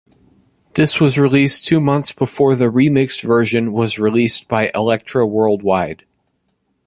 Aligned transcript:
This 0.73 0.99
was 0.99 1.19
released 1.19 1.63
two 1.65 1.79
months 1.79 2.11
before 2.11 2.55
the 2.55 2.71
remixed 2.71 3.21
version 3.21 3.71
was 3.71 3.99
released 3.99 4.47
by 4.47 4.71
Elektra 4.73 5.27
worldwide. 5.27 6.05